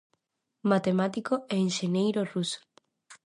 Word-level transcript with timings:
Matemático 0.71 1.33
e 1.53 1.55
enxeñeiro 1.67 2.21
ruso. 2.33 2.59